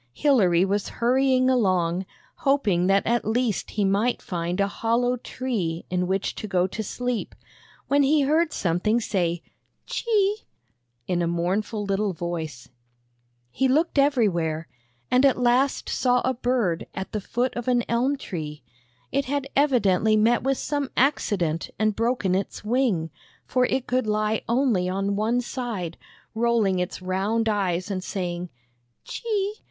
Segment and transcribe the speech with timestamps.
[0.13, 2.07] Hilary was hurrying along,
[2.37, 6.81] hoping that at least he might find a hollow tree in which to go to
[6.81, 7.35] sleep,
[7.87, 9.43] when he heard something say"
[9.85, 10.37] Chee!"
[11.07, 12.65] in a mournful little voice.
[12.65, 14.67] IXO THE BAG OF SMILES He looked everywhere,
[15.11, 18.63] and at last saw a bird at the foot of an elm tree.
[19.11, 23.11] It had evidently met with some accident and broken its wing,
[23.45, 25.95] for it could lie only on one side,
[26.33, 28.49] rolling its round eyes and saying,"
[29.03, 29.53] Chee!